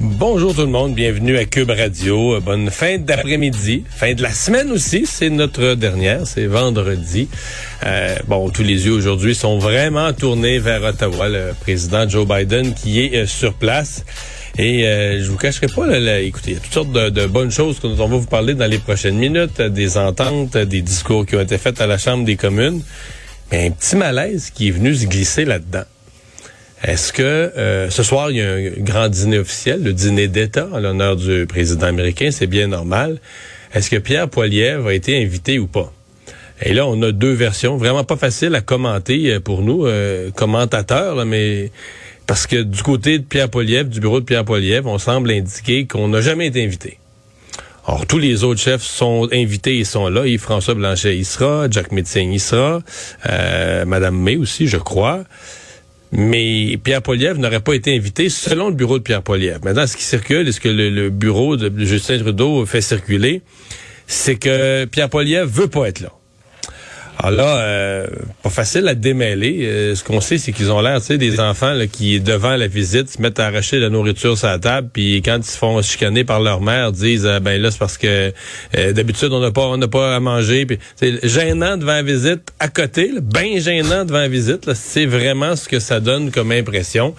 [0.00, 2.40] Bonjour tout le monde, bienvenue à Cube Radio.
[2.40, 7.28] Bonne fin d'après-midi, fin de la semaine aussi, c'est notre dernière, c'est vendredi.
[7.84, 12.74] Euh, bon, tous les yeux aujourd'hui sont vraiment tournés vers Ottawa, le président Joe Biden
[12.74, 14.04] qui est euh, sur place.
[14.56, 15.88] Et euh, je vous cacherai pas,
[16.20, 18.70] écoutez, il y a toutes sortes de, bonnes choses dont on va vous parler dans
[18.70, 22.36] les prochaines minutes, des ententes, des discours qui ont été faits à la Chambre des
[22.36, 22.82] communes.
[23.50, 25.86] Mais un petit malaise qui est venu se glisser là-dedans.
[26.84, 30.68] Est-ce que euh, ce soir, il y a un grand dîner officiel, le dîner d'État
[30.72, 33.18] à l'honneur du président américain, c'est bien normal.
[33.74, 35.92] Est-ce que Pierre Poilievre a été invité ou pas?
[36.62, 40.30] Et là, on a deux versions, vraiment pas faciles à commenter euh, pour nous, euh,
[40.30, 41.72] commentateurs, mais
[42.26, 45.86] parce que du côté de Pierre Poilievre, du bureau de Pierre Poilievre, on semble indiquer
[45.86, 46.98] qu'on n'a jamais été invité.
[47.86, 50.26] Or, tous les autres chefs sont invités, ils sont là.
[50.26, 51.68] Yves-François Blanchet, il sera.
[51.70, 52.82] Jack Metzing, il sera.
[53.86, 55.24] Madame May aussi, je crois.
[56.12, 59.60] Mais Pierre Poilievre n'aurait pas été invité selon le bureau de Pierre Poilievre.
[59.64, 63.42] Maintenant, ce qui circule et ce que le, bureau de Justin Trudeau fait circuler,
[64.06, 66.12] c'est que Pierre Poilievre veut pas être là.
[67.20, 68.06] Alors là, euh,
[68.42, 69.66] pas facile à démêler.
[69.66, 72.54] Euh, ce qu'on sait, c'est qu'ils ont l'air, tu sais, des enfants là, qui, devant
[72.54, 75.58] la visite, se mettent à arracher la nourriture sur la table, puis quand ils se
[75.58, 78.32] font chicaner par leur mère, disent euh, ben là c'est parce que
[78.92, 80.66] d'habitude on n'a pas on n'a pas à manger.
[80.96, 84.72] C'est gênant devant la visite, à côté, bien gênant devant la visite.
[84.74, 87.14] C'est vraiment ce que ça donne comme impression.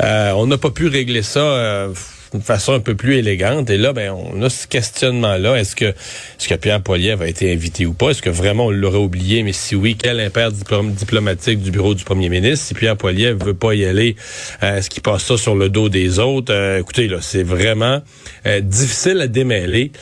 [0.00, 1.88] on n'a pas pu régler ça
[2.32, 3.70] d'une façon un peu plus élégante.
[3.70, 5.56] Et là, ben, on a ce questionnement-là.
[5.56, 8.10] Est-ce que, est-ce que Pierre Poilievre a été invité ou pas?
[8.10, 9.42] Est-ce que vraiment on l'aurait oublié?
[9.42, 12.66] Mais si oui, quel impair diplomatique du bureau du premier ministre?
[12.66, 14.16] Si Pierre Poilievre veut pas y aller,
[14.62, 16.52] euh, est-ce qu'il passe ça sur le dos des autres?
[16.52, 18.00] Euh, écoutez, là, c'est vraiment
[18.46, 19.92] euh, difficile à démêler.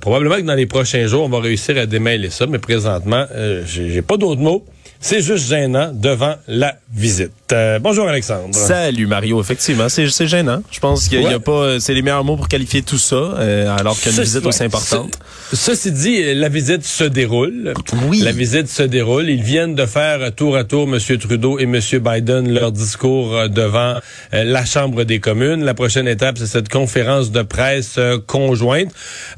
[0.00, 3.26] probablement que dans les prochains jours, on va réussir à démêler ça, mais présentement,
[3.66, 4.64] j'ai pas d'autres mots.
[5.00, 7.32] C'est juste gênant devant la visite.
[7.52, 8.54] Euh, bonjour Alexandre.
[8.54, 9.40] Salut Mario.
[9.40, 10.62] Effectivement, c'est gênant.
[10.70, 13.76] Je pense qu'il n'y a pas, c'est les meilleurs mots pour qualifier tout ça, euh,
[13.76, 15.18] alors qu'une visite aussi importante.
[15.52, 17.74] ceci dit, la visite se déroule.
[18.08, 18.20] Oui.
[18.20, 19.28] La visite se déroule.
[19.28, 20.98] Ils viennent de faire tour à tour M.
[21.18, 21.78] Trudeau et M.
[22.00, 23.94] Biden leur discours euh, devant
[24.32, 25.64] la Chambre des communes.
[25.64, 28.88] La prochaine étape, c'est cette conférence de presse conjointe.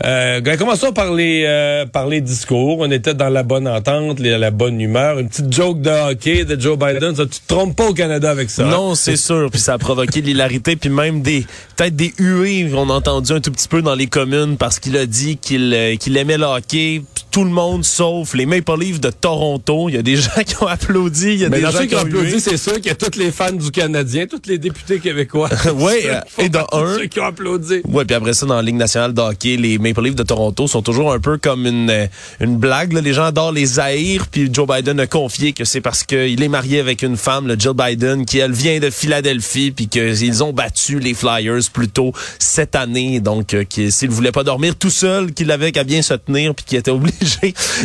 [0.05, 2.79] Euh, commençons par les par les discours.
[2.81, 5.19] On était dans la bonne entente, la bonne humeur.
[5.19, 7.17] Une petite joke de hockey de Joe Biden.
[7.17, 8.65] Ça, tu te trompes pas au Canada avec ça.
[8.65, 9.51] Non, c'est sûr.
[9.51, 11.45] Puis ça a provoqué l'hilarité, puis même des
[11.77, 12.71] peut-être des huées.
[12.75, 15.75] On a entendu un tout petit peu dans les communes parce qu'il a dit qu'il
[15.75, 17.03] euh, qu'il aimait le hockey.
[17.31, 19.89] Tout le monde, sauf les Maple Leafs de Toronto.
[19.89, 21.34] Il y a des gens qui ont applaudi.
[21.34, 23.19] Il y a Mais des gens qui ont applaudi, c'est sûr qu'il y a tous
[23.19, 25.50] les fans du Canadien, tous les députés québécois.
[25.75, 25.93] oui,
[26.38, 26.97] et dans un.
[26.99, 27.83] Ceux qui ont applaudi.
[27.87, 30.67] Oui, puis après ça, dans la Ligue nationale de hockey, les Maple Leafs de Toronto
[30.67, 32.06] sont toujours un peu comme une, euh,
[32.41, 32.93] une blague.
[32.93, 36.49] Les gens adorent les haïr, puis Joe Biden a confié que c'est parce qu'il est
[36.49, 40.53] marié avec une femme, le Jill Biden, qui elle vient de Philadelphie, puis qu'ils ont
[40.53, 43.21] battu les Flyers plus tôt cette année.
[43.21, 46.65] Donc, euh, s'il voulait pas dormir tout seul, qu'il avait qu'à bien se tenir, puis
[46.65, 47.18] qu'il était obligé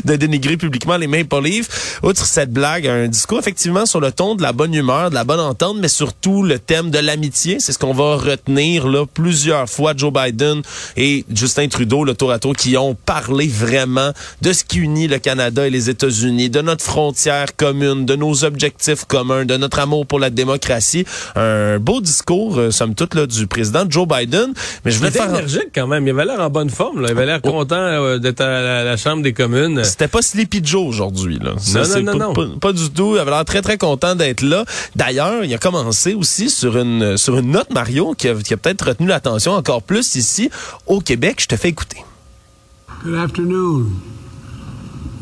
[0.06, 2.00] de dénigrer publiquement les Maple Leafs.
[2.04, 5.24] Outre cette blague, un discours effectivement sur le ton de la bonne humeur, de la
[5.24, 7.58] bonne entente, mais surtout le thème de l'amitié.
[7.60, 9.94] C'est ce qu'on va retenir là plusieurs fois.
[9.96, 10.62] Joe Biden
[10.98, 14.12] et Justin Trudeau, le tour à tour, qui ont parlé vraiment
[14.42, 18.44] de ce qui unit le Canada et les États-Unis, de notre frontière commune, de nos
[18.44, 21.06] objectifs communs, de notre amour pour la démocratie.
[21.36, 24.54] Un beau discours, euh, somme toute, là, du président Joe Biden.
[24.86, 26.06] Mais je voulais il était énergique quand même.
[26.08, 27.02] Il avait l'air en bonne forme.
[27.02, 27.10] Là.
[27.10, 27.52] Il avait l'air oh.
[27.52, 29.84] content euh, d'être à la, Chambre des communes.
[29.84, 31.40] C'était pas Sleepy Joe aujourd'hui.
[31.40, 31.56] Là.
[31.74, 33.14] non, non, non, pas, Pas, du tout.
[33.16, 34.66] Il avait l'air très, très content d'être là.
[34.96, 38.58] D'ailleurs, il a commencé aussi sur une, sur une note, Mario, qui a, qui a
[38.58, 40.50] peut-être retenu l'attention encore plus ici
[40.86, 41.38] au Québec.
[41.40, 41.98] Je te fais écouter.
[43.04, 43.92] Good afternoon.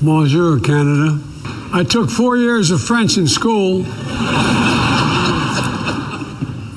[0.02, 1.18] Bonjour, Canada.
[1.74, 3.86] I took four years of French in school.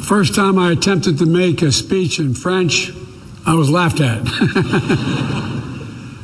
[0.06, 2.92] First time I attempted to make a speech in French,
[3.46, 4.20] I was laughed at.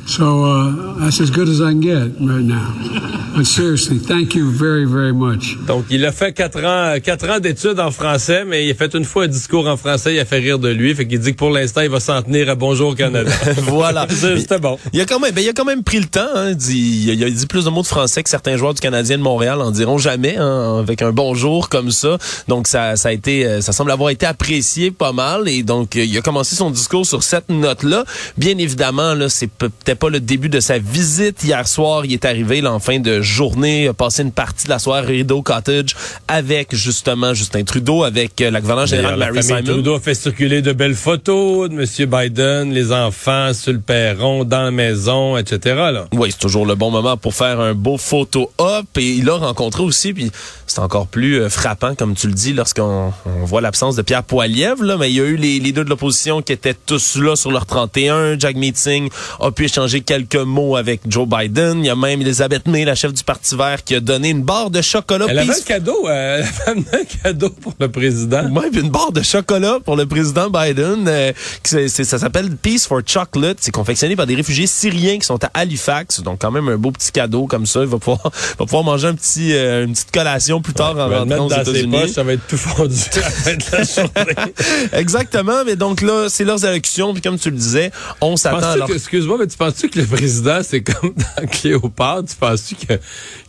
[0.05, 3.20] so uh, that's as good as I can get right now.
[3.33, 5.57] Uh, seriously, thank you very, very much.
[5.65, 8.93] Donc, il a fait quatre ans, quatre ans d'études en français, mais il a fait
[8.93, 10.93] une fois un discours en français, il a fait rire de lui.
[10.93, 13.31] Fait qu'il dit que pour l'instant, il va s'en tenir à Bonjour Canada.
[13.59, 14.05] voilà.
[14.37, 14.77] C'était bon.
[14.91, 16.27] Il a quand même, ben, il a quand même pris le temps.
[16.35, 19.17] Hein, dit, il, a, dit plus de mots de français que certains joueurs du Canadien
[19.17, 22.17] de Montréal en diront jamais, hein, avec un bonjour comme ça.
[22.49, 25.47] Donc, ça, ça a été, euh, ça semble avoir été apprécié pas mal.
[25.47, 28.03] Et donc, il a commencé son discours sur cette note-là.
[28.37, 31.45] Bien évidemment, là, c'est peut-être pas le début de sa visite.
[31.45, 34.69] Hier soir, il est arrivé là, en fin de journée, a passé une partie de
[34.69, 35.95] la soirée Rideau Cottage
[36.27, 39.63] avec justement Justin Trudeau, avec euh, la gouverneure générale Mary Simon.
[39.63, 42.09] Trudeau fait circuler de belles photos de M.
[42.09, 45.75] Biden, les enfants sur le perron, dans la maison, etc.
[45.75, 46.07] Là.
[46.13, 48.85] Oui, c'est toujours le bon moment pour faire un beau photo-op.
[48.97, 50.31] Et il a rencontré aussi, puis
[50.67, 53.13] c'est encore plus euh, frappant, comme tu le dis, lorsqu'on
[53.43, 54.83] voit l'absence de Pierre Poilievre.
[54.83, 57.51] Là, mais il y a eu les leaders de l'opposition qui étaient tous là sur
[57.51, 58.39] leur 31.
[58.39, 59.09] Jack Meeting
[59.39, 61.79] a pu échanger quelques mots avec Joe Biden.
[61.79, 64.43] Il y a même Elisabeth May, la chef du Parti vert, qui a donné une
[64.43, 65.25] barre de chocolat.
[65.29, 68.49] Elle avait un cadeau, euh, elle avait un cadeau pour le président.
[68.51, 71.07] Oui, une barre de chocolat pour le président Biden.
[71.07, 71.31] Euh,
[71.63, 73.57] c'est, ça s'appelle Peace for Chocolate.
[73.61, 76.21] C'est confectionné par des réfugiés syriens qui sont à Halifax.
[76.21, 77.81] Donc quand même un beau petit cadeau comme ça.
[77.81, 81.09] Il va pouvoir, va pouvoir manger un petit, euh, une petite collation plus tard en
[81.09, 82.09] rentrant aux États-Unis.
[82.09, 82.95] Ça va être tout fondu
[83.45, 84.53] à la journée.
[84.93, 85.63] Exactement.
[85.65, 87.13] Mais donc là, c'est leurs élections.
[87.13, 88.71] Puis comme tu le disais, on s'attend.
[88.71, 88.89] Alors...
[88.91, 92.29] Excuse-moi, mais tu penses-tu que le président, c'est comme dans Cléopâtre?
[92.29, 92.93] Tu penses-tu que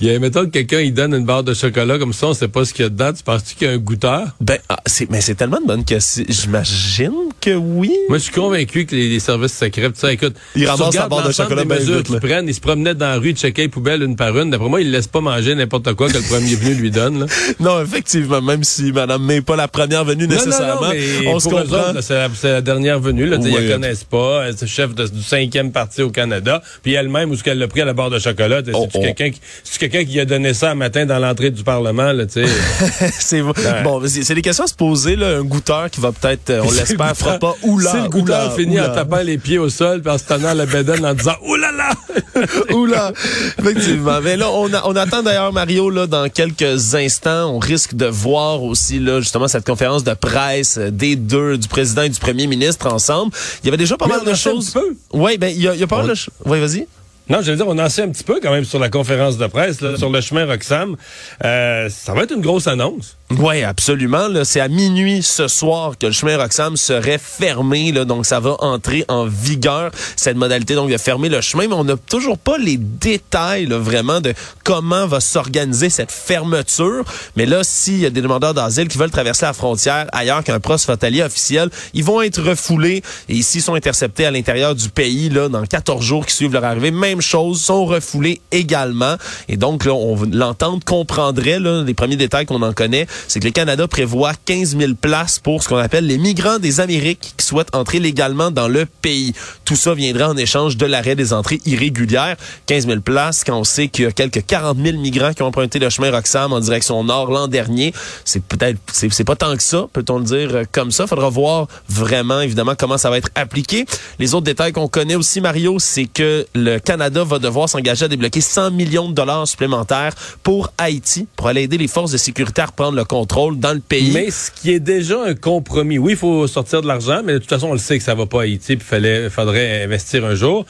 [0.01, 2.49] il y a, mettons, quelqu'un, il donne une barre de chocolat comme ça, on sait
[2.49, 3.13] pas ce qu'il y a dedans.
[3.13, 4.29] Tu penses-tu qu'il y a un goûteur?
[4.41, 5.97] Ben, ah, c'est, mais c'est tellement de bonne que
[6.29, 7.93] j'imagine que oui.
[8.09, 11.27] Moi, je suis convaincu que les, services secrets, tu sais, écoute, ils ramassent la barre
[11.27, 14.03] de chocolat des mesures qu'ils prennent, ils se promenaient dans la rue, checkaient les poubelles
[14.03, 14.51] une par une.
[14.51, 17.27] D'après moi, ils laissent pas manger n'importe quoi que le premier venu lui donne, là.
[17.61, 20.91] Non, effectivement, même si Madame n'est pas la première venue nécessairement,
[21.27, 21.93] on se comprend.
[22.01, 23.37] C'est la, dernière venue, là.
[23.41, 24.45] Oui, ils la connaissent pas.
[24.57, 26.63] C'est chef du cinquième parti au Canada.
[26.83, 29.01] Puis elle-même, où ce qu'elle l'a pris à la barre de chocolat, c'est oh, oh.
[29.01, 29.41] quelqu'un qui,
[29.79, 33.11] quelqu'un qui a donné ça un matin dans l'entrée du Parlement, là, tu sais?
[33.13, 35.39] c'est bon, c'est des questions à se poser, là.
[35.39, 37.91] Un goûteur qui va peut-être, euh, on l'espère, fera pas oula.
[37.91, 40.67] Si le goûteur finit en tapant les pieds au sol, puis en se tenant la
[40.67, 41.91] bédaine en disant oulala!
[42.73, 43.13] oula!
[43.59, 44.21] Effectivement.
[44.23, 48.63] Mais là, on, on attend d'ailleurs, Mario, là, dans quelques instants, on risque de voir
[48.63, 52.87] aussi, là, justement, cette conférence de presse des deux, du président et du premier ministre
[52.93, 53.33] ensemble.
[53.63, 54.75] Il y avait déjà pas mal de choses.
[55.13, 56.35] Oui, ben, il y a, y a pas mal de choses.
[56.45, 56.87] Oui, vas-y.
[57.29, 59.39] Non, je veux dire, on en sait un petit peu quand même sur la conférence
[59.39, 60.97] de presse, sur le chemin Roxham.
[61.45, 63.17] Euh, ça va être une grosse annonce.
[63.39, 64.29] Oui, absolument.
[64.45, 67.93] C'est à minuit ce soir que le chemin Roxham serait fermé.
[67.93, 71.69] Donc, ça va entrer en vigueur, cette modalité donc de fermer le chemin.
[71.69, 74.35] Mais on n'a toujours pas les détails vraiment de
[74.65, 77.05] comment va s'organiser cette fermeture.
[77.37, 80.61] Mais là, s'il y a des demandeurs d'asile qui veulent traverser la frontière ailleurs qu'un
[80.61, 83.03] frontalier officiel, ils vont être refoulés.
[83.29, 86.91] Et s'ils sont interceptés à l'intérieur du pays, dans 14 jours qui suivent leur arrivée,
[87.21, 89.17] chose, sont refoulés également.
[89.49, 93.45] Et donc, là, on l'entente comprendrait, là, les premiers détails qu'on en connaît, c'est que
[93.45, 97.47] le Canada prévoit 15 000 places pour ce qu'on appelle les migrants des Amériques qui
[97.47, 99.35] souhaitent entrer légalement dans le pays.
[99.65, 102.37] Tout ça viendra en échange de l'arrêt des entrées irrégulières.
[102.67, 105.47] 15 000 places quand on sait qu'il y a quelques 40 000 migrants qui ont
[105.47, 107.93] emprunté le chemin Roxham en direction nord l'an dernier.
[108.25, 111.07] C'est peut-être, c'est pas tant que ça, peut-on le dire euh, comme ça.
[111.07, 113.85] Faudra voir vraiment, évidemment, comment ça va être appliqué.
[114.19, 118.09] Les autres détails qu'on connaît aussi, Mario, c'est que le Canada va devoir s'engager à
[118.09, 122.63] débloquer 100 millions de dollars supplémentaires pour Haïti, pour aller aider les forces de sécurité
[122.63, 124.13] à reprendre le contrôle dans le pays.
[124.13, 125.99] Mais ce qui est déjà un compromis.
[125.99, 128.15] Oui, il faut sortir de l'argent, mais de toute façon, on le sait que ça
[128.15, 130.65] va pas à Haïti, puis fallait, faudrait investir un jour.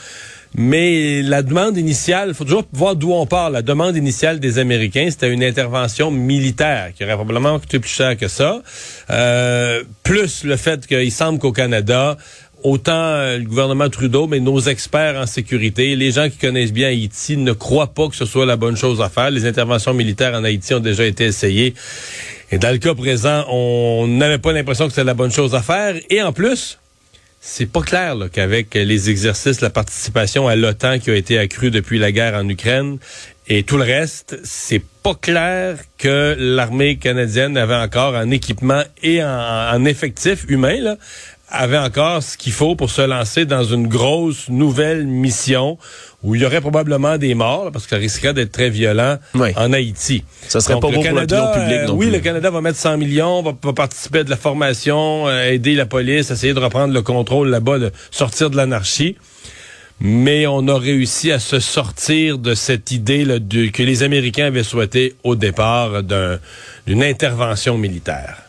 [0.54, 3.48] Mais la demande initiale, il faut toujours voir d'où on part.
[3.48, 8.18] La demande initiale des Américains, c'était une intervention militaire qui aurait probablement coûté plus cher
[8.18, 8.62] que ça.
[9.10, 12.18] Euh, plus le fait qu'il semble qu'au Canada,
[12.62, 16.88] autant euh, le gouvernement Trudeau, mais nos experts en sécurité, les gens qui connaissent bien
[16.88, 19.30] Haïti ne croient pas que ce soit la bonne chose à faire.
[19.30, 21.74] Les interventions militaires en Haïti ont déjà été essayées.
[22.50, 25.62] Et dans le cas présent, on n'avait pas l'impression que c'était la bonne chose à
[25.62, 25.94] faire.
[26.10, 26.78] Et en plus,
[27.40, 31.98] c'est pas clair qu'avec les exercices, la participation à l'OTAN qui a été accrue depuis
[31.98, 32.98] la guerre en Ukraine
[33.48, 39.22] et tout le reste, c'est pas clair que l'armée canadienne avait encore un équipement et
[39.24, 40.96] en, effectif humain
[41.52, 45.78] avait encore ce qu'il faut pour se lancer dans une grosse nouvelle mission
[46.22, 49.72] où il y aurait probablement des morts, parce que ça risquerait d'être très violent en
[49.72, 50.24] Haïti.
[50.48, 53.42] Ça serait pas bon Canada, pour public euh, Oui, le Canada va mettre 100 millions,
[53.42, 57.48] va, participer à de la formation, euh, aider la police, essayer de reprendre le contrôle
[57.48, 59.16] là-bas, de sortir de l'anarchie.
[60.00, 64.46] Mais on a réussi à se sortir de cette idée là, de, que les Américains
[64.46, 68.41] avaient souhaité au départ d'une intervention militaire.